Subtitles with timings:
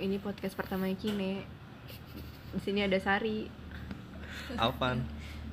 [0.00, 1.44] ini podcast pertama Kine.
[2.56, 3.46] Di sini ada Sari.
[4.56, 5.04] Alvan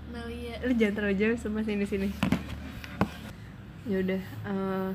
[0.09, 2.09] Melia Lu jangan terlalu jauh sama sini sini.
[3.83, 4.23] Ya udah.
[4.23, 4.91] eh,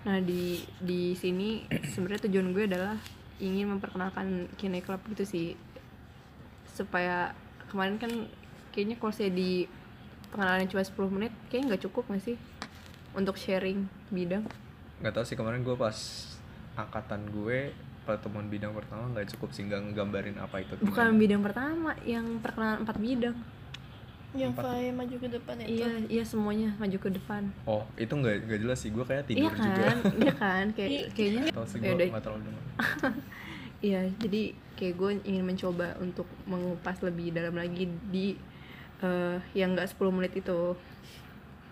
[0.00, 2.96] nah di di sini sebenarnya tujuan gue adalah
[3.40, 5.48] ingin memperkenalkan Kine Club gitu sih.
[6.68, 7.32] Supaya
[7.72, 8.12] kemarin kan
[8.76, 9.64] kayaknya kalau saya di
[10.30, 12.36] pengenalan cuma 10 menit kayaknya nggak cukup nggak sih
[13.18, 14.46] untuk sharing bidang
[15.02, 15.98] nggak tahu sih kemarin gue pas
[16.78, 21.92] angkatan gue pertemuan bidang pertama nggak cukup sih nggak ngegambarin apa itu bukan bidang pertama
[22.02, 23.36] yang perkenalan empat bidang.
[24.30, 24.62] Yang.
[24.62, 25.82] Faye maju ke depan itu?
[25.82, 27.50] Iya iya semuanya maju ke depan.
[27.66, 29.86] Oh itu nggak nggak jelas sih gue kayak tidur iya kan juga
[30.22, 32.08] iya kan kayak kayaknya tahu sih Ya gue udah.
[32.14, 32.64] nggak terlalu dengar
[33.90, 34.42] iya jadi
[34.78, 38.38] kayak gue ingin mencoba untuk mengupas lebih dalam lagi di
[39.02, 40.78] eh, yang enggak 10 menit itu.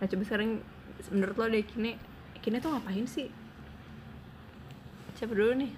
[0.02, 0.58] Nah coba sekarang
[1.14, 1.94] menurut lo deh kini
[2.42, 3.30] kini tuh ngapain sih?
[5.14, 5.70] Siapa dulu nih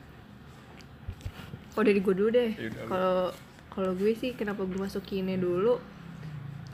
[1.76, 2.50] oh dari gue dulu deh.
[2.56, 2.86] Lu.
[2.90, 3.30] kalau
[3.70, 5.78] kalau gue sih kenapa gue masuk kini dulu?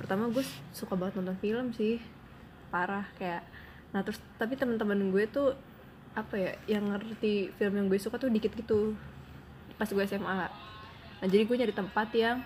[0.00, 2.00] Pertama gue suka banget nonton film sih.
[2.72, 3.44] Parah kayak
[3.94, 5.56] nah terus tapi teman-teman gue tuh
[6.16, 8.96] apa ya yang ngerti film yang gue suka tuh dikit gitu.
[9.76, 10.48] Pas gue SMA
[11.16, 12.44] nah jadi gue nyari tempat yang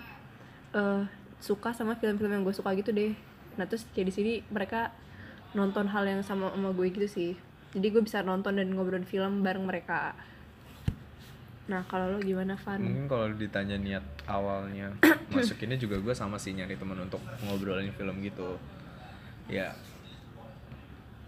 [0.74, 1.02] eh,
[1.42, 3.14] suka sama film-film yang gue suka gitu deh.
[3.58, 4.94] Nah terus kayak di sini mereka
[5.54, 7.32] nonton hal yang sama sama gue gitu sih.
[7.70, 10.14] Jadi gue bisa nonton dan ngobrol film bareng mereka
[11.70, 12.82] nah kalau lo gimana Van?
[12.82, 14.90] Mungkin kalau ditanya niat awalnya
[15.30, 18.58] masuk ini juga gue sama sih nyari teman untuk ngobrolin film gitu.
[19.46, 19.70] Ya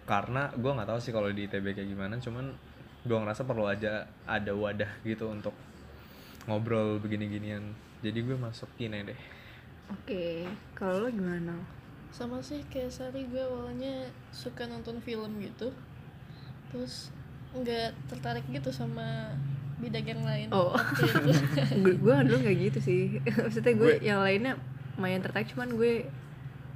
[0.03, 2.51] karena gue nggak tahu sih kalau di ITB kayak gimana cuman
[3.07, 5.55] gue ngerasa perlu aja ada wadah gitu untuk
[6.51, 7.63] ngobrol begini-ginian.
[8.03, 9.21] Jadi gue masukin deh.
[9.95, 10.43] Oke
[10.75, 11.55] kalau lo gimana?
[12.11, 15.71] Sama sih kayak Sari gue awalnya suka nonton film gitu.
[16.75, 17.15] Terus
[17.55, 19.39] nggak tertarik gitu sama
[19.83, 20.47] bidang yang lain.
[20.49, 20.71] Oh.
[20.71, 21.05] waktu
[21.75, 23.03] itu gue dulu nggak gitu sih.
[23.43, 24.55] Maksudnya gue yang lainnya
[24.95, 26.07] lumayan tertarik cuman gue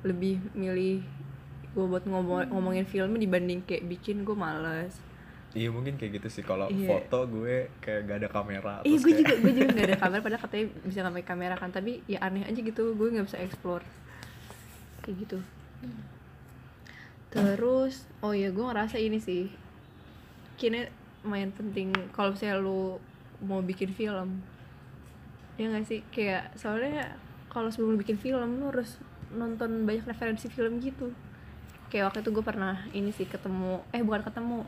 [0.03, 1.01] lebih milih
[1.71, 4.97] gue buat ngomong ngomongin film dibanding kayak bikin gue males.
[5.53, 6.43] Iya mungkin kayak gitu sih.
[6.43, 6.85] Kalau Iya.
[6.91, 10.21] foto gue kayak gak ada kamera Iya gue kayak- juga gue juga nggak ada kamera
[10.21, 11.71] padahal katanya bisa ngambil kamera kan.
[11.71, 13.85] Tapi ya aneh aja gitu gue nggak bisa explore.
[15.01, 15.39] Kayak gitu.
[17.29, 19.49] Terus oh ya gue ngerasa ini sih.
[20.57, 20.89] Kini
[21.27, 21.91] lumayan penting.
[22.15, 23.03] Kalau misalnya lu
[23.43, 24.41] mau bikin film
[25.57, 26.01] ya nggak sih?
[26.15, 27.17] Kayak soalnya
[27.51, 29.01] kalau sebelum lu bikin film lu harus
[29.33, 31.11] nonton banyak referensi film gitu.
[31.91, 34.63] Kayak waktu itu gue pernah ini sih ketemu eh bukan ketemu.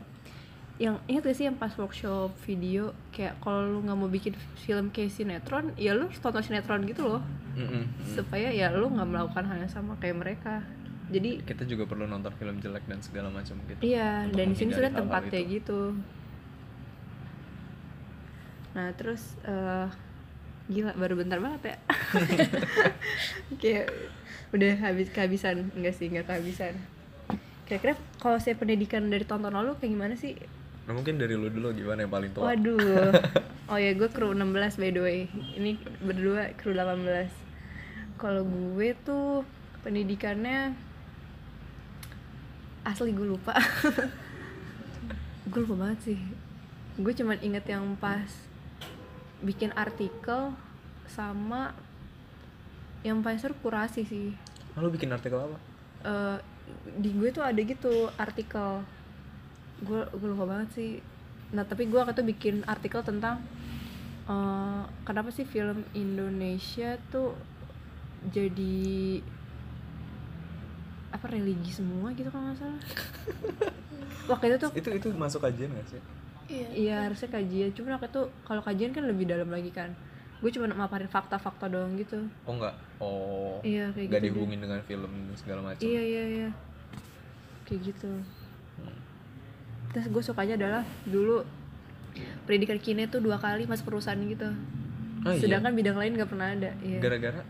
[0.79, 2.95] Yang ingat gak sih yang pas workshop video?
[3.11, 7.05] Kayak kalau lu nggak mau bikin film kayak sinetron ya lu harus tonton sinetron gitu
[7.05, 7.23] loh.
[7.59, 7.83] Mm-mm.
[8.15, 10.63] supaya ya lu nggak melakukan hal yang sama kayak mereka.
[11.09, 13.81] Jadi kita juga perlu nonton film jelek dan segala macam gitu.
[13.83, 15.59] Iya dan di sini sudah tempatnya itu.
[15.59, 15.79] gitu
[18.79, 19.91] nah terus eh,
[20.71, 21.77] gila baru bentar banget ya
[23.61, 23.91] kayak
[24.55, 26.79] udah habis kehabisan enggak sih enggak kehabisan
[27.67, 30.39] kira-kira kalau saya pendidikan dari tontonan lu kayak gimana sih
[30.87, 33.11] nah mungkin dari lu dulu gimana yang paling tua Waduh.
[33.69, 35.19] Oh ya, gue kru 16 by the way.
[35.29, 37.29] Ini berdua kru 18.
[38.17, 39.45] Kalau gue tuh
[39.85, 40.73] pendidikannya
[42.81, 43.53] asli gue lupa.
[45.53, 46.19] gue lupa banget sih.
[46.97, 48.48] Gue cuman inget yang pas
[49.39, 50.51] bikin artikel
[51.09, 51.71] sama
[53.01, 54.35] yang paling seru kurasi sih.
[54.75, 55.57] Ah, lu bikin artikel apa?
[56.03, 56.37] Eh,
[56.99, 58.83] di gue tuh ada gitu artikel.
[59.83, 60.91] Gue gue lupa banget sih.
[61.55, 63.39] Nah tapi gue waktu itu bikin artikel tentang
[64.27, 67.33] eh, kenapa sih film Indonesia tuh
[68.27, 69.23] jadi
[71.09, 72.81] apa religi semua gitu kalau nggak salah.
[74.29, 76.01] Waktu itu tuh itu itu masuk kajian gak sih
[76.49, 79.93] iya iya harusnya kajian cuma waktu itu kalau kajian kan lebih dalam lagi kan
[80.39, 84.33] gue cuma maparin fakta-fakta doang gitu oh enggak oh iya kayak nggak gitu deh.
[84.33, 86.49] dihubungin dengan film dan segala macam Iya iya iya
[87.69, 88.11] kayak gitu.
[89.93, 91.45] Terus gue sukanya adalah dulu
[92.49, 94.49] pendidikan kine tuh dua kali masuk perusahaan gitu.
[95.21, 95.37] Oh, iya?
[95.37, 96.73] Sedangkan bidang lain gak pernah ada.
[96.81, 96.97] Iya.
[96.97, 97.41] gara-gara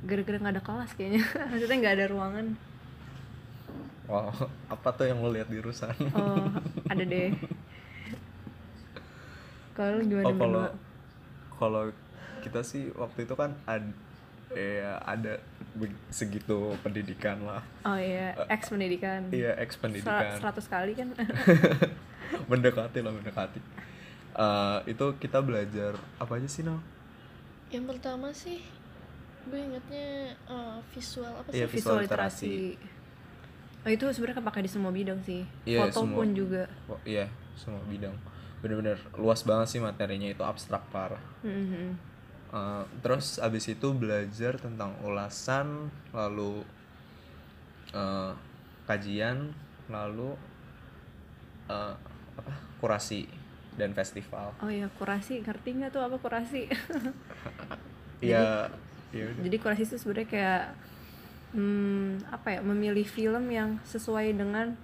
[0.00, 1.22] Gara-gara nggak ada kelas kayaknya.
[1.52, 2.46] Maksudnya nggak ada ruangan.
[4.10, 4.32] wow
[4.74, 6.48] apa tuh yang lo lihat di rusan Oh
[6.88, 7.30] ada deh.
[9.72, 10.78] Kalau lu gimana oh kalau berdua?
[11.52, 11.82] kalau
[12.40, 13.84] kita sih waktu itu kan ada
[14.50, 15.38] ya ada
[16.08, 19.30] segitu pendidikan lah Oh iya, ex pendidikan.
[19.30, 21.14] iya ex pendidikan Seratus kali kan?
[22.50, 23.60] mendekati lah mendekati
[24.32, 26.78] Eh, itu kita belajar apa aja sih Nal?
[27.68, 28.62] yang pertama sih
[29.44, 32.46] gue ingetnya eh, visual apa sih Iya, Visual visual literasi.
[32.46, 32.56] literasi.
[33.80, 35.42] Oh itu sebenarnya kepake di semua bidang sih.
[35.64, 36.16] Iya, Foto semua.
[36.16, 36.62] pun juga.
[36.86, 38.14] Oh, iya semua bidang
[38.60, 42.12] bener-bener luas banget sih materinya itu abstrak parah Mhm.
[42.50, 46.66] Uh, terus abis itu belajar tentang ulasan lalu
[47.94, 48.34] uh,
[48.90, 49.54] kajian
[49.86, 50.34] lalu
[51.70, 51.94] uh,
[52.34, 52.52] apa
[52.82, 53.30] kurasi
[53.78, 56.66] dan festival oh ya kurasi ngerti nggak tuh apa kurasi
[58.18, 58.66] ya
[59.14, 59.42] ya udah.
[59.46, 60.64] jadi kurasi itu sebenarnya kayak
[61.54, 64.74] hmm, apa ya memilih film yang sesuai dengan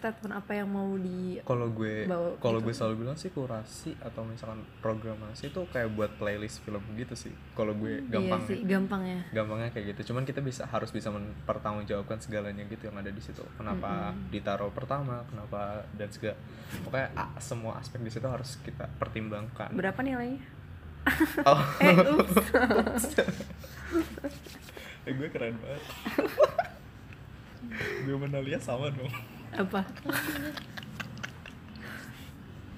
[0.00, 2.08] statement apa yang mau di kalau gue
[2.40, 2.64] kalau gitu.
[2.64, 7.36] gue selalu bilang sih kurasi atau misalkan programasi itu kayak buat playlist film gitu sih.
[7.52, 9.20] Kalau gue gampang iya sih ya.
[9.36, 10.10] gampangnya kayak gitu.
[10.10, 13.44] Cuman kita bisa harus bisa mempertanggungjawabkan segalanya gitu yang ada di situ.
[13.60, 16.40] Kenapa ditaruh pertama kenapa dan segala.
[16.80, 19.76] Pokoknya semua aspek di situ harus kita pertimbangkan.
[19.76, 20.40] Berapa nilainya?
[21.44, 21.60] Oh.
[21.84, 22.34] Eh ups.
[25.08, 25.84] Eh, gue keren banget.
[28.04, 29.08] Gue menalia sama dong
[29.54, 29.82] apa?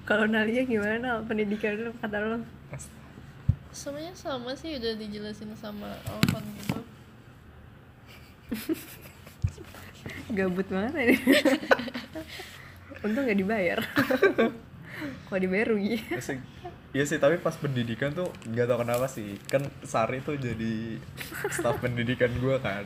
[0.03, 2.43] Kalau Nalia gimana pendidikan lu kata lo
[3.73, 6.79] semuanya sama sih udah dijelasin sama Alvan gitu.
[10.29, 11.17] Gabut banget ini.
[13.01, 13.79] Untung nggak dibayar.
[15.25, 15.97] Kalau dibayar rugi.
[16.05, 16.37] Iya sih.
[16.93, 19.41] Iya sih, tapi pas pendidikan tuh nggak tau kenapa sih.
[19.49, 21.01] Kan Sari tuh jadi
[21.49, 22.85] staff pendidikan gue kan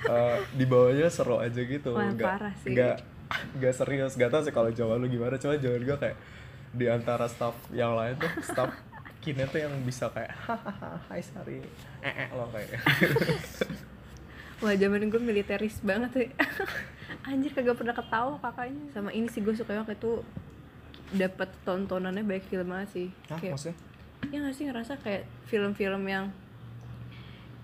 [0.00, 1.92] Eh, Di bawahnya seru aja gitu.
[1.92, 2.72] Wah, nggak parah sih.
[2.72, 2.96] nggak
[3.30, 5.36] nggak serius, gak tau sih kalau Jawa lu gimana.
[5.36, 6.16] Cuma Jawa gue kayak
[6.70, 8.70] di antara staff yang lain tuh staff
[9.20, 11.60] kine tuh yang bisa kayak hahaha hai Sari.
[12.00, 12.80] Eh eh lo kayak.
[14.64, 16.28] Wah zaman gue militeris banget sih.
[17.28, 18.84] Anjir kagak pernah ketawa kakaknya.
[18.92, 20.24] Sama ini sih gue suka waktu itu
[21.10, 23.08] dapat tontonannya baik film banget sih.
[23.28, 23.76] Hah, kayak maksudnya?
[24.28, 26.28] ya nggak sih ngerasa kayak film-film yang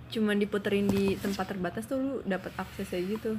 [0.09, 3.33] cuman diputerin di tempat terbatas tuh lu dapat akses aja gitu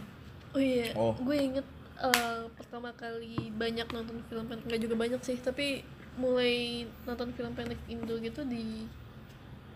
[0.50, 1.16] oh iya Oh.
[1.16, 1.68] gue inget
[1.98, 5.81] eh, pertama kali banyak nonton film pendek nggak juga banyak sih tapi
[6.16, 8.84] mulai nonton film pendek Indo gitu di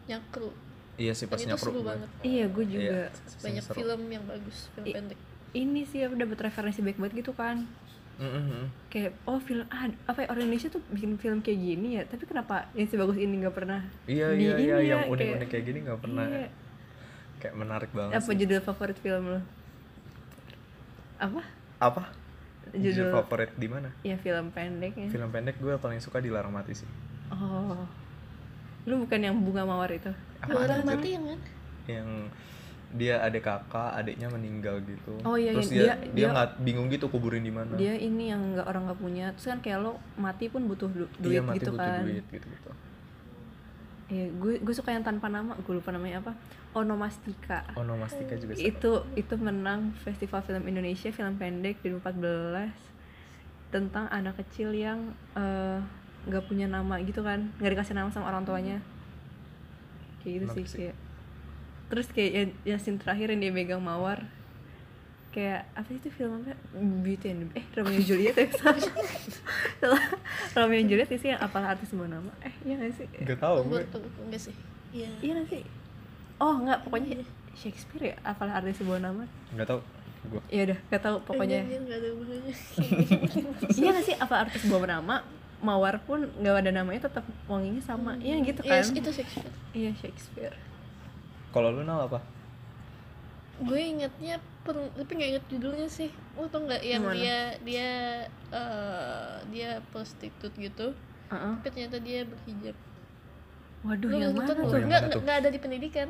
[0.05, 0.51] Nyakru
[0.97, 3.75] Iya sih pas Dan itu nyapru seru banget iya gue juga Iya, banyak seru.
[3.75, 5.19] film yang bagus film I- pendek
[5.51, 7.63] ini sih aku dapat referensi baik banget gitu kan
[8.13, 8.69] Mm-mm.
[8.87, 12.23] kayak oh film ah, apa ya, orang Indonesia tuh bikin film kayak gini ya tapi
[12.23, 15.79] kenapa yang sebagus ini nggak pernah Iya di iya iya ya, yang unik-unik kayak gini
[15.83, 16.47] nggak pernah Iya.
[17.41, 18.37] Kayak menarik banget apa sih.
[18.37, 19.41] judul favorit film lo?
[21.17, 21.41] Apa?
[21.77, 22.03] Apa?
[22.71, 23.89] Judul, Judul- favorit di mana?
[24.01, 26.89] Ya film pendeknya film pendek gue paling suka dilarang mati sih.
[27.29, 27.83] Oh.
[28.83, 30.09] Lu bukan yang bunga mawar itu?
[30.39, 30.81] Anjir?
[30.81, 31.43] mati yang mana?
[31.85, 32.09] Yang
[32.91, 35.15] dia ada kakak adiknya meninggal gitu.
[35.21, 35.73] Oh, iya, terus iya.
[35.73, 37.71] dia Dia- dia dia- nggak bingung gitu kuburin di mana.
[37.73, 39.25] dia ini yang nggak orang nggak punya.
[39.33, 42.03] Terus kan kayak lo mati pun butuh du- duit Iya, mati gitu butuh kan.
[42.03, 42.69] duit gitu gitu
[44.11, 46.35] Iya, gue gue suka yang tanpa nama gue lupa namanya apa.
[46.75, 47.63] Onomastika.
[47.79, 48.67] Onomastika juga seru.
[48.67, 52.75] itu itu menang festival film Indonesia film pendek 2014
[53.71, 55.79] tentang anak kecil yang eh,
[56.27, 58.83] nggak punya nama gitu kan nggak dikasih nama sama orang tuanya.
[60.19, 60.77] Kayak gitu sih sih.
[60.83, 60.95] kayak.
[61.87, 64.27] Terus kayak yang, yang scene terakhir yang dia megang mawar
[65.31, 68.75] kayak apa sih itu filmnya Beauty and the- eh Romeo and Juliet ya salah
[69.81, 70.03] Salah.
[70.53, 72.31] Romeo and Juliet sih yang apalah artis sebuah nama?
[72.39, 73.07] Eh iya gak sih?
[73.17, 73.81] Nggak tahu gue.
[74.21, 74.55] enggak sih?
[74.91, 75.07] Iya.
[75.17, 75.63] Iya gak sih?
[76.37, 77.23] Oh nggak pokoknya
[77.53, 79.23] Shakespeare ya apalah artis sebuah nama?
[79.51, 79.79] Nggak tahu
[80.21, 81.59] gue ya udah gak tahu pokoknya.
[81.63, 82.53] Enggak, enggak ada hubungannya
[83.71, 85.15] iya gak sih apa artis bawa nama?
[85.61, 88.17] Mawar pun nggak ada namanya tetap wanginya sama.
[88.17, 88.81] Iya gitu kan?
[88.81, 89.53] Yes, itu Shakespeare.
[89.71, 90.57] Iya Shakespeare.
[91.49, 92.19] Kalau lu nal apa?
[93.59, 96.09] Gue ingetnya tapi nggak inget judulnya sih.
[96.37, 97.17] Lo tau nggak yang Yang mana?
[97.17, 97.89] dia dia
[98.53, 100.93] eh, dia prostitut gitu?
[101.31, 101.53] Heeh.
[101.63, 102.75] tapi ternyata dia berhijab.
[103.87, 104.79] Waduh yang nggak mana tuh?
[104.83, 106.09] Nggak nggak ada di pendidikan.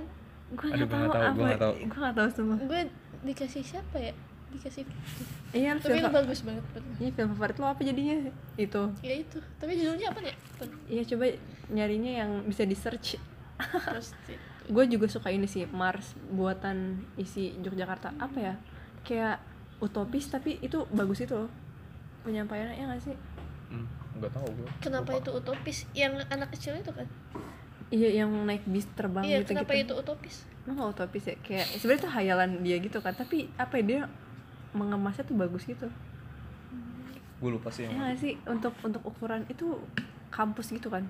[0.51, 1.73] Gue nggak gua tahu nggak tahu, apa gua nggak tahu.
[1.77, 2.57] gue nggak tahu semua.
[2.59, 2.81] Gue
[3.23, 4.13] dikasih siapa ya?
[4.51, 4.83] Dikasih
[5.55, 6.63] iya tapi film itu bagus banget
[6.99, 8.15] iya film favorit lo apa jadinya?
[8.59, 8.83] Itu.
[8.99, 9.39] Ya itu.
[9.59, 10.35] Tapi judulnya apa ya
[10.91, 11.25] iya coba
[11.71, 13.15] nyarinya yang bisa di search
[13.87, 18.13] prostitut gue juga suka ini sih Mars buatan isi Yogyakarta.
[18.21, 18.53] Apa ya?
[19.01, 19.41] Kayak
[19.81, 21.49] utopis tapi itu bagus itu loh.
[22.21, 23.17] Penyampaiannya ya gak sih?
[23.71, 23.87] Hmm,
[24.19, 25.89] nggak tahu gue kenapa itu utopis?
[25.97, 27.07] Yang anak kecil itu kan?
[27.91, 30.35] Iya yang naik bis terbang iya gitu kenapa gitu itu utopis?
[30.69, 31.35] Emang utopis ya?
[31.41, 34.01] Kayak sebenarnya itu hayalan dia gitu kan tapi apa ya dia
[34.77, 35.89] mengemasnya tuh bagus gitu.
[37.41, 38.37] Gue lupa sih ya yang gak sih?
[38.45, 39.81] Untuk untuk ukuran itu
[40.29, 41.07] kampus gitu kan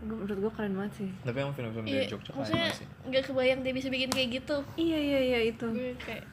[0.00, 1.10] Gua- menurut gue keren banget sih.
[1.20, 2.86] Tapi yang film-film iya dari Jogja kayak maksudnya mana sih.
[3.04, 4.56] nggak kebayang dia bisa bikin kayak gitu.
[4.74, 5.66] Iya iya iya itu.
[5.68, 6.24] Gue kayak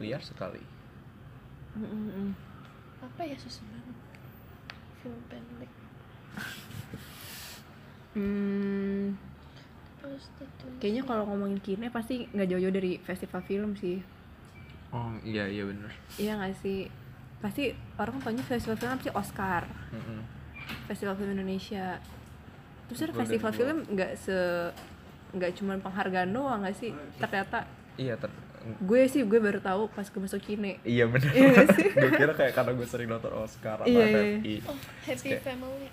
[0.00, 0.62] liar sekali.
[1.70, 2.30] Mm, mm, mm.
[3.00, 3.96] apa ya susah banget
[4.98, 5.70] film pendek.
[8.10, 9.14] Hmm,
[10.82, 14.02] kayaknya kalau ngomongin kine pasti nggak jauh-jauh dari festival film sih.
[14.90, 15.92] Oh iya iya bener.
[16.18, 16.90] Iya nggak sih?
[17.38, 19.14] Pasti orang taunya festival film apa sih?
[19.14, 19.62] Oscar.
[19.94, 20.20] Mm-mm.
[20.86, 21.98] festival film Indonesia
[22.90, 23.60] terus ada Golden festival Globe.
[23.60, 24.36] film nggak se
[25.30, 26.90] nggak cuman penghargaan doang nggak sih?
[27.16, 27.62] Ternyata
[27.96, 28.30] iya ter
[28.60, 31.30] gue sih gue baru tahu pas gue masuk kine iya bener.
[31.30, 31.64] Iya
[31.96, 34.20] gue kira kayak karena gue sering nonton Oscar atau Iya, iya.
[34.36, 35.88] FFI oh happy Kayak- family.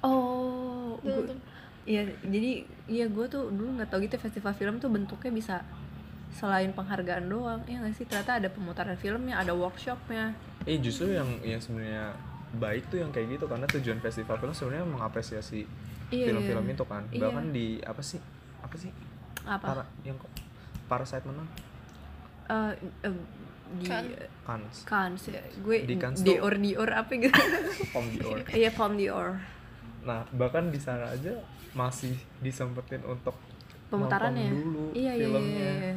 [0.00, 1.38] Oh Tuh, gue- tuh.
[1.82, 2.50] Iya, jadi
[2.86, 5.56] iya gue tuh dulu nggak tahu gitu festival film tuh bentuknya bisa
[6.30, 8.04] selain penghargaan doang, ya nggak sih?
[8.04, 10.32] Ternyata ada pemutaran filmnya, ada workshopnya.
[10.62, 12.12] eh justru yang yang sebenarnya
[12.52, 15.68] baik tuh yang kayak gitu karena tujuan festival film sebenarnya mengapresiasi Iya,
[16.12, 16.72] film-film iya.
[16.72, 17.20] itu kan Iya.
[17.22, 18.20] bahkan di apa sih
[18.60, 18.90] apa sih
[19.42, 19.64] Apa?
[19.64, 20.30] para yang kok
[20.84, 21.46] Parasite menang
[22.46, 23.14] Eh, eh,
[23.72, 24.02] di Kan.
[24.42, 25.38] Cannes Cannes ya.
[25.60, 27.30] Gue Di Cannes tuh- Dior Dior apa gitu.
[27.94, 29.38] Palm d'Or Iya, Palm Dior.
[30.00, 31.30] nah bahkan di sana aja
[31.70, 33.38] masih disempetin untuk
[33.86, 34.50] Pemutarannya.
[34.50, 35.94] dulu Iya, iya, filmnya iya, iya.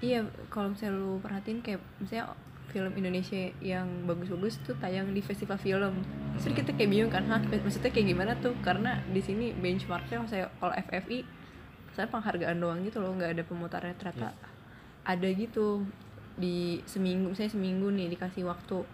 [0.00, 2.30] Iya, kalau misalnya lu perhatiin kayak misalnya
[2.70, 6.00] film Indonesia yang bagus-bagus tuh tayang di festival film.
[6.38, 8.54] Terus kita kayak bingung kan, hah maksudnya kayak gimana tuh?
[8.62, 11.26] Karena di sini benchmarknya saya kalau FFI
[11.92, 14.30] saya penghargaan doang gitu loh, nggak ada pemutarannya ternyata
[15.02, 15.82] ada gitu
[16.38, 18.86] di seminggu, misalnya seminggu nih dikasih waktu.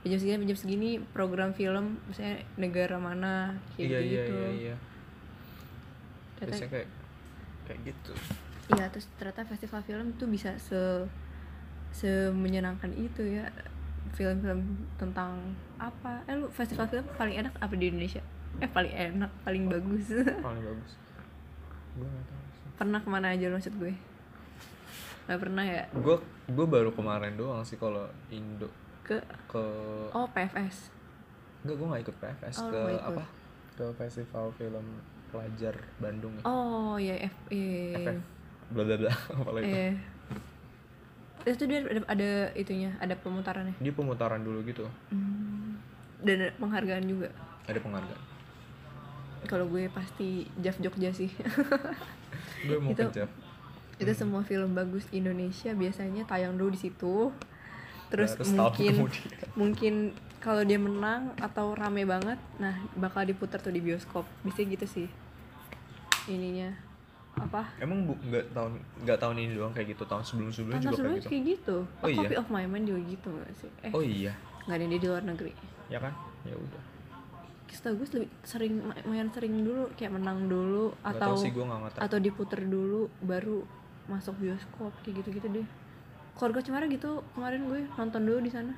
[0.00, 4.48] Jam segini jam segini program film misalnya negara mana kayak iya gitu iya gitu iya
[4.56, 4.76] iya.
[6.40, 6.88] Ternyata kayak
[7.68, 8.12] kayak gitu.
[8.70, 10.78] Iya, terus ternyata festival film tuh bisa se
[11.90, 13.46] se menyenangkan itu ya.
[14.10, 14.66] Film-film
[14.98, 15.38] tentang
[15.78, 16.20] apa?
[16.26, 18.20] Eh lu festival film paling enak apa di Indonesia?
[18.58, 20.10] Eh paling enak, paling bagus.
[20.46, 20.92] paling bagus
[21.90, 23.92] gue nggak tahu sih pernah ke mana aja lu maksud gue?
[25.26, 26.16] Gak pernah ya gue
[26.50, 28.66] gue baru kemarin doang sih kalau Indo
[29.02, 29.62] ke ke
[30.10, 30.90] oh PFS.
[31.60, 33.10] Enggak, gue gak ikut PFS Oh, ke nggak ikut.
[33.10, 33.24] apa?
[33.76, 34.86] Ke festival film
[35.30, 36.42] pelajar Bandung ya.
[36.46, 38.00] Oh iya F iya.
[38.00, 38.18] FF.
[38.70, 39.70] Bla bla bla apa lagi.
[41.42, 43.74] Itu dia ada, ada itunya, ada pemutarannya.
[43.78, 44.84] Dia pemutaran dulu gitu.
[45.08, 45.80] Hmm.
[46.20, 47.28] Dan ada penghargaan juga.
[47.64, 48.22] Ada penghargaan.
[49.44, 51.32] Kalau gue pasti Jav Jogja sih.
[52.68, 53.24] Gue mau Itu- kerja.
[53.96, 57.28] itu semua film bagus Indonesia biasanya tayang dulu di situ
[58.08, 58.94] terus setahun mungkin
[59.60, 59.94] mungkin
[60.40, 65.04] kalau dia menang atau rame banget nah bakal diputar tuh di bioskop bisa gitu sih
[66.26, 66.72] ininya
[67.38, 68.72] apa Emang bu nggak tahun
[69.06, 71.30] nggak tahun ini doang kayak gitu tahun sebelum sebelumnya juga kayak sebelumnya gitu.
[71.30, 72.18] kayak gitu Oh A iya?
[72.20, 74.32] Copy of My Mind juga gitu gak sih eh Oh iya,
[74.66, 75.52] nggak ada dia di luar negeri
[75.86, 76.12] ya kan?
[76.42, 76.82] Ya udah.
[77.70, 81.98] setahu gue lebih sering lumayan sering dulu kayak menang dulu Gak atau sih gue ngerti.
[82.02, 83.62] atau diputer dulu baru
[84.10, 85.66] masuk bioskop kayak gitu-gitu deh
[86.34, 88.74] keluarga cemara gitu kemarin gue nonton dulu di sana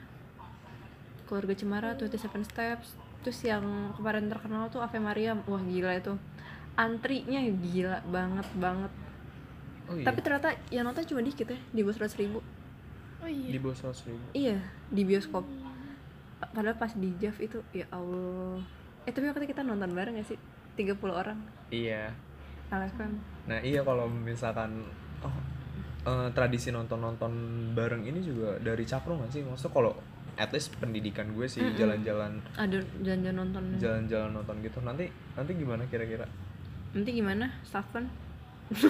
[1.25, 2.93] keluarga cemara tuh Seven Steps
[3.25, 3.65] terus yang
[3.97, 6.13] kemarin terkenal tuh Ave Maria wah gila itu
[6.77, 8.93] antrinya gila banget banget.
[9.91, 10.07] Oh iya.
[10.07, 12.39] tapi ternyata yang nonton cuma dikit ya di bawah seratus ribu.
[13.21, 13.51] Oh iya.
[13.51, 14.25] Di bawah seratus ribu.
[14.33, 15.45] iya di bioskop.
[16.43, 18.63] Padahal pas di Jav itu ya Allah.
[19.07, 20.39] Eh tapi waktu itu kita nonton bareng gak sih?
[20.79, 21.39] 30 orang.
[21.69, 22.15] Iya.
[22.73, 23.13] LFM
[23.53, 24.87] Nah iya kalau misalkan
[25.21, 25.37] oh
[26.09, 27.33] eh, tradisi nonton nonton
[27.77, 29.43] bareng ini juga dari cakro nggak sih?
[29.45, 29.93] Maksudnya kalau
[30.41, 33.63] at least pendidikan gue sih jalan-jalan ada jalan-jalan nonton.
[33.77, 34.79] jalan-jalan nonton gitu.
[34.81, 35.05] Nanti
[35.37, 36.25] nanti gimana kira-kira
[36.93, 38.09] nanti gimana Stefan?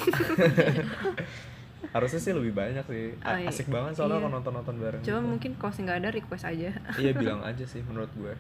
[1.93, 3.13] Harusnya sih lebih banyak sih.
[3.21, 3.49] A- Oh, iya.
[3.49, 4.23] asik banget soalnya Iya.
[4.23, 5.29] kalau nonton nonton bareng coba gitu.
[5.29, 6.71] mungkin kalau nggak ada request aja.
[6.95, 8.33] Iya bilang aja sih menurut gue.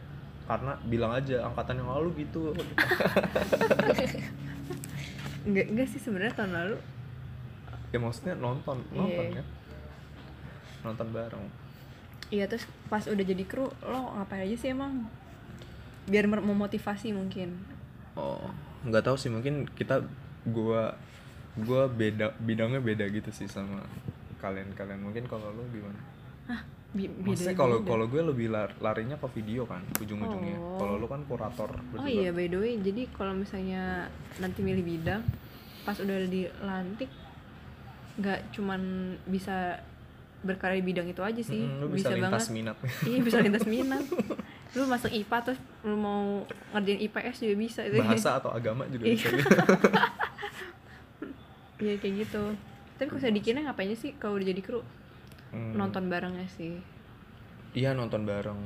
[0.42, 2.50] Karena bilang aja angkatan yang lalu gitu.
[5.42, 6.76] Enggak, enggak sih sebenarnya tahun lalu.
[7.90, 9.34] Ya maksudnya nonton nonton Iya.
[9.36, 9.46] kan
[10.82, 11.44] nonton bareng.
[12.30, 15.06] Iya terus pas udah jadi kru lo ngapain aja sih emang?
[16.06, 17.58] Biar memotivasi mungkin.
[18.14, 18.48] Oh
[18.82, 20.02] nggak tahu sih mungkin kita
[20.46, 20.94] gua
[21.54, 23.84] gua beda bidangnya beda gitu sih sama
[24.42, 26.00] kalian kalian mungkin kalau lu gimana?
[26.50, 26.60] Ah
[26.92, 30.58] bi- maksudnya kalau kalau gue lebih lar- larinya ke video kan ujung-ujungnya.
[30.58, 30.76] Oh.
[30.76, 35.22] kalau lu kan kurator oh iya by the way jadi kalau misalnya nanti milih bidang
[35.86, 37.08] pas udah dilantik
[38.18, 38.80] nggak cuman
[39.24, 39.80] bisa
[40.42, 41.62] berkarya di bidang itu aja sih.
[41.62, 42.74] Mm, lu bisa, lintas minat.
[43.06, 44.02] Iya bisa lintas minat
[44.72, 49.14] lu masuk IPA terus lu mau ngerjain IPS juga bisa bahasa atau agama juga Iya.
[49.14, 49.28] bisa
[51.78, 52.42] iya kayak gitu.
[52.94, 54.80] Tapi kalau saya dikira ngapain sih kalau udah jadi kru?
[55.50, 56.78] Hmm, nonton barengnya sih.
[57.72, 58.60] Iya nonton bareng.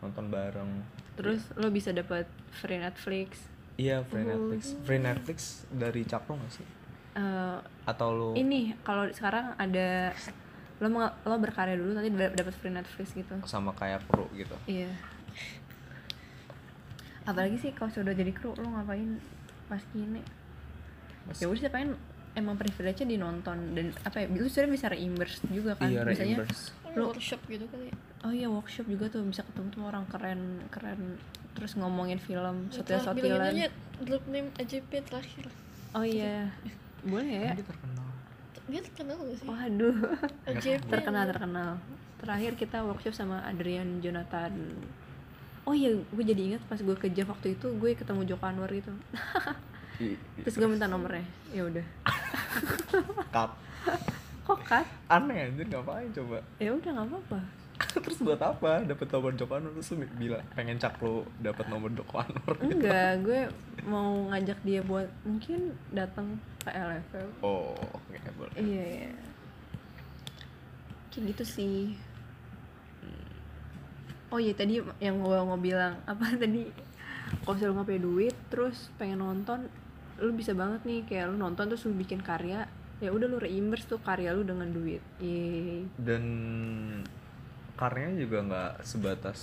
[0.00, 0.70] Nonton bareng.
[1.14, 2.24] Terus lo bisa dapat
[2.54, 3.50] free Netflix.
[3.74, 4.28] Iya free Oh.
[4.30, 4.60] Netflix.
[4.80, 6.66] Free Netflix dari Cakro nggak sih?
[7.14, 10.10] Eh, atau lu ini kalau sekarang ada
[10.78, 13.34] lo lo berkarya dulu nanti da- dapat free Netflix gitu.
[13.44, 14.54] Sama kayak pro gitu.
[14.64, 14.88] Iya
[17.24, 19.16] apalagi sih kalau sudah jadi kru lo ngapain
[19.68, 19.80] pas
[21.24, 21.96] Mas- ya udah sih
[22.34, 25.88] emang privilege-nya dinonton dan apa ya lu sebenarnya bisa reimburse juga kan?
[25.88, 26.62] Iya biasanya reimburse
[26.94, 27.94] Lu- workshop gitu kali ya?
[28.26, 31.00] Oh iya workshop juga tuh bisa ketemu tuh orang keren keren
[31.54, 33.66] terus ngomongin film Itu sotil bilangin sotilan aja
[34.02, 35.46] group name AJP terakhir.
[35.94, 36.50] Oh iya
[37.06, 37.52] boleh ya?
[37.54, 38.06] Dia terkenal.
[38.64, 39.46] dia terkenal gak sih?
[39.46, 39.96] Waduh.
[40.50, 41.70] AJP terkenal terkenal.
[42.18, 44.52] Terakhir kita workshop sama Adrian Jonathan
[45.64, 48.68] oh iya gue jadi ingat pas gue ke Jav waktu itu gue ketemu Joko Anwar
[48.68, 48.92] gitu
[50.44, 51.86] terus gue minta nomornya ya udah
[53.34, 53.50] cut.
[54.44, 56.38] kok kat Aneh anjir ngapain coba?
[56.58, 57.40] ya udah nggak apa-apa
[58.06, 58.86] terus buat apa?
[58.86, 62.54] Dapat nomor Joko Anwar terus lu bilang pengen cak lu dapat nomor Joko Anwar.
[62.60, 63.40] enggak gue
[63.82, 68.54] mau ngajak dia buat mungkin datang ke LFM Oh, oke boleh.
[68.56, 69.12] iya iya
[71.10, 71.94] kayak gitu sih
[74.34, 76.66] oh iya tadi yang gue mau bilang apa tadi
[77.46, 79.70] kalau misalnya lu punya duit terus pengen nonton
[80.18, 82.66] lu bisa banget nih kayak lu nonton terus lu bikin karya
[82.98, 85.86] ya udah lu reimburse tuh karya lu dengan duit Yeay.
[85.98, 86.24] Dan
[87.74, 89.40] karyanya juga nggak sebatas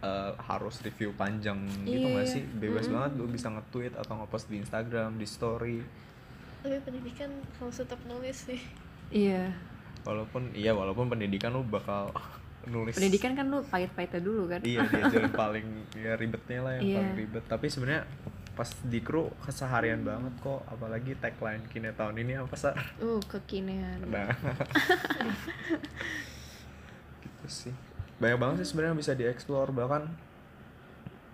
[0.00, 2.34] eh, harus review panjang gitu nggak iya.
[2.38, 2.42] sih?
[2.46, 2.94] Bebas Mm-mm.
[2.94, 5.78] banget lu bisa nge-tweet atau nge-post di Instagram, di story.
[6.62, 7.30] tapi pendidikan
[7.62, 8.58] harus tetap nulis sih
[9.14, 9.54] iya
[10.02, 12.10] Walaupun iya walaupun pendidikan lu bakal
[12.66, 12.94] nulis.
[12.94, 14.60] Pendidikan kan lu pahit-pahitnya dulu kan?
[14.62, 16.96] Iya diajarin paling ya ribetnya lah yang Iya.
[16.98, 17.44] paling ribet.
[17.46, 18.02] Tapi sebenarnya
[18.56, 22.72] pas di kru keseharian banget kok apalagi tagline kini tahun ini apa sih
[23.04, 24.32] uh kekinean nah.
[27.20, 27.74] Gitu sih.
[28.16, 29.76] Banyak banget sih sebenarnya bisa dieksplor.
[29.76, 30.02] Bahkan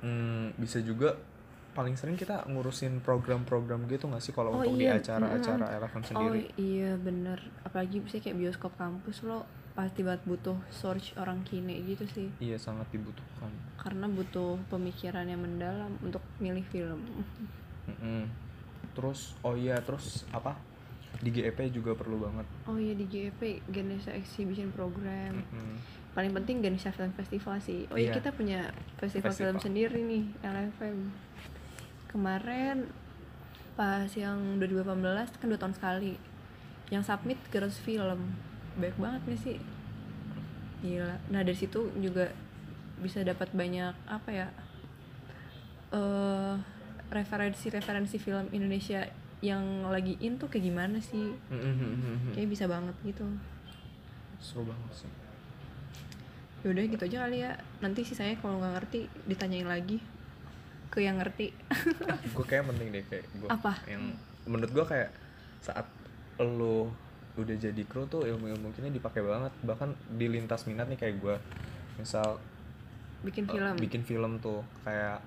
[0.02, 1.14] hmm, bisa juga
[1.72, 5.76] paling sering kita ngurusin program-program gitu nggak sih kalau Oh untuk iya, di acara-acara mm-mm.
[5.80, 7.38] Eleven oh sendiri iya bener.
[7.64, 12.28] Apalagi bisa kayak bioskop kampus lo pasti banget butuh search orang kine gitu sih.
[12.38, 13.48] Iya sangat dibutuhkan.
[13.76, 17.00] Karena butuh pemikiran yang mendalam untuk milih film.
[17.82, 18.28] Mm-mm.
[18.92, 20.52] terus oh iya terus apa?
[21.18, 22.44] Di GEP juga perlu banget.
[22.64, 25.40] Oh iya di GEP Ganesha Exhibition Program.
[25.40, 25.76] Mm-mm.
[26.12, 27.88] paling penting Ganesha Film Festival sih.
[27.88, 28.20] Oh iya Iya.
[28.20, 29.64] kita punya festival, film Festival.
[29.64, 30.98] sendiri nih LFM
[32.06, 32.84] kemarin
[33.72, 35.00] pas yang 2018
[35.32, 36.12] kan dua tahun sekali
[36.88, 38.36] yang submit Girls Film
[38.80, 39.56] baik banget nih sih
[40.82, 41.14] gila.
[41.30, 42.32] Nah dari situ juga
[42.98, 44.48] bisa dapat banyak apa ya
[45.92, 46.54] eh
[47.12, 49.04] referensi-referensi film Indonesia
[49.44, 51.34] yang lagi in tuh kayak gimana sih?
[51.52, 52.32] Mm-mm.
[52.32, 53.26] kayak bisa banget gitu.
[54.40, 55.10] Seru banget sih.
[56.64, 57.52] Yaudah gitu aja kali ya.
[57.84, 59.98] Nanti sisanya kalau nggak ngerti ditanyain lagi
[60.88, 61.52] ke yang ngerti.
[62.32, 63.76] Gue kayak penting deh kayak gue Apa?
[63.90, 64.14] yang
[64.48, 65.10] menurut gue kayak
[65.60, 65.84] saat
[66.40, 66.88] lo
[67.32, 69.52] udah jadi kru tuh ilmu-ilmu kini dipakai banget.
[69.64, 71.36] Bahkan di lintas minat nih kayak gue
[72.00, 72.36] misal
[73.22, 73.74] bikin eh, film?
[73.78, 75.22] bikin film tuh kayak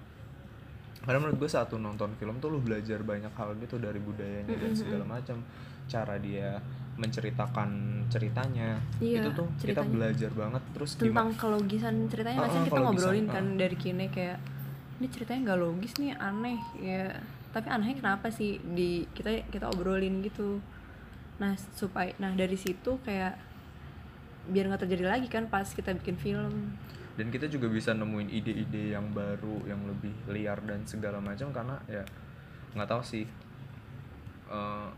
[1.06, 4.58] karena menurut gue saat lu nonton film tuh lu belajar banyak hal gitu dari budayanya
[4.58, 4.82] dan Mm-mm.
[4.82, 5.38] segala macam.
[5.86, 6.58] Cara dia
[6.98, 7.70] menceritakan
[8.10, 8.80] ceritanya.
[8.98, 9.92] Iya, itu tuh kita ceritanya.
[9.94, 10.64] belajar banget.
[10.74, 14.38] Terus tentang gimana kelogisan ceritanya masih ah, kita ngobrolin kan dari kine kayak
[14.98, 16.60] ini ceritanya nggak logis nih aneh.
[16.80, 17.06] Ya
[17.54, 18.58] tapi anehnya kenapa sih?
[18.64, 20.58] Di kita kita obrolin gitu
[21.36, 23.36] nah supaya nah dari situ kayak
[24.46, 26.78] biar nggak terjadi lagi kan pas kita bikin film.
[27.16, 31.80] Dan kita juga bisa nemuin ide-ide yang baru yang lebih liar dan segala macam karena
[31.88, 32.04] ya
[32.78, 33.26] nggak tahu sih.
[34.52, 34.90] Eh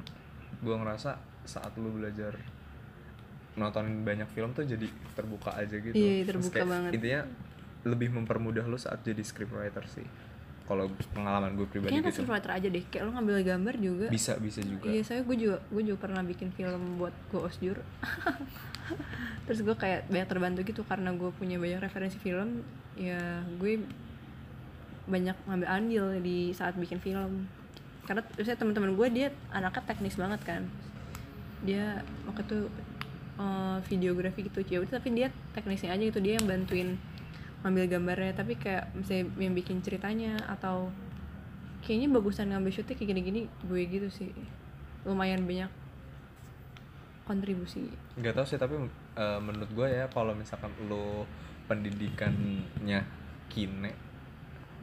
[0.58, 2.34] gue ngerasa saat lu belajar
[3.58, 5.96] nonton banyak film tuh jadi terbuka aja gitu.
[5.96, 6.92] Iya, terbuka kayak banget.
[6.98, 7.22] intinya
[7.88, 10.06] lebih mempermudah lu saat jadi scriptwriter sih
[10.68, 14.36] kalau pengalaman gue pribadi kayaknya gitu scriptwriter aja deh kayak lo ngambil gambar juga bisa
[14.36, 17.80] bisa juga Iya, saya gue juga gue juga pernah bikin film buat Go Osjur.
[19.48, 22.68] Terus gue kayak banyak terbantu gitu karena gue punya banyak referensi film.
[23.00, 23.80] Ya gue
[25.08, 27.48] banyak ngambil andil di saat bikin film.
[28.04, 30.68] Karena saya teman-teman gue dia anaknya teknis banget kan.
[31.64, 32.60] Dia waktu itu
[33.40, 37.00] eh, videografi gitu ya udah, tapi dia teknisnya aja gitu dia yang bantuin
[37.68, 40.88] ngambil gambarnya tapi kayak misalnya yang bikin ceritanya atau
[41.84, 44.32] kayaknya bagusan ngambil shootnya kayak gini-gini gue gitu sih.
[45.04, 45.68] Lumayan banyak
[47.28, 47.92] kontribusi.
[48.16, 48.80] Nggak tahu sih tapi
[49.20, 51.28] eh, menurut gue ya kalau misalkan lo
[51.68, 53.04] pendidikannya
[53.52, 53.92] kine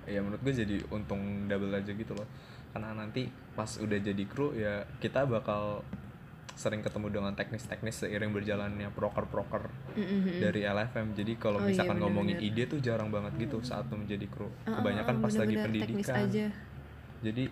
[0.04, 2.28] ya menurut gue jadi untung double aja gitu loh.
[2.76, 3.24] Karena nanti
[3.56, 5.80] pas udah jadi kru ya kita bakal
[6.54, 9.66] sering ketemu dengan teknis-teknis seiring berjalannya proker-proker
[10.38, 12.62] dari LFM jadi kalau Oh iya, misalkan ngomongin bener-bener.
[12.62, 14.46] ide tuh jarang banget gitu saat menjadi kru.
[14.62, 16.16] Ah, kebanyakan ah, pas lagi pendidikan.
[16.24, 16.46] aja.
[17.20, 17.44] Jadi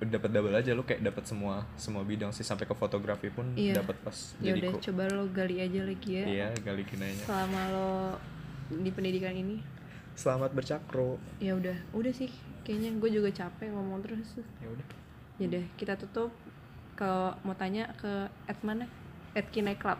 [0.00, 3.84] dapat double aja lo kayak dapat semua semua bidang sih sampai ke fotografi pun Iya.
[3.84, 4.80] dapat pas ya jadi udah kru.
[4.88, 6.24] coba lo gali aja lagi ya.
[6.24, 7.90] Iya gali kinanya selama lo
[8.80, 9.60] di pendidikan ini?
[10.16, 11.20] Selamat bercakro.
[11.36, 12.32] ya udah udah sih.
[12.64, 14.40] Kayaknya gue juga capek ngomong terus.
[14.60, 14.86] Ya udah.
[15.36, 16.32] ya udah kita tutup
[17.00, 18.84] kalau mau tanya ke at mana?
[19.32, 19.96] @kineclub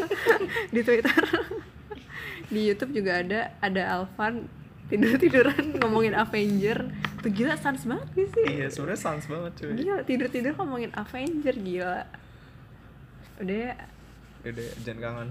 [0.74, 1.14] di Twitter.
[2.52, 4.48] Di YouTube juga ada ada Alvan.
[4.88, 6.88] Tidur tiduran ngomongin Avenger.
[7.20, 8.44] Tuh gila sans banget gak sih.
[8.44, 9.72] Iya sebenarnya sans banget cuy.
[9.80, 12.02] Gila tidur tidur ngomongin Avenger gila.
[13.40, 13.74] Udah ya.
[14.44, 15.28] Udah jangan kangen.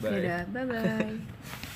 [0.00, 0.64] Bye Yaudah, bye.
[0.64, 1.68] bye